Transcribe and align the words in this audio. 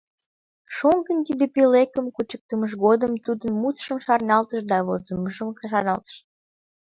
Шоҥгын 0.75 1.19
тиде 1.27 1.45
пӧлекым 1.55 2.05
кучыктымыж 2.15 2.71
годым 2.85 3.13
тудын 3.25 3.53
мутшым 3.61 3.97
шарналтыш 4.05 4.61
да 4.71 4.77
возымыжым 4.87 5.49
чарналтыш. 5.69 6.15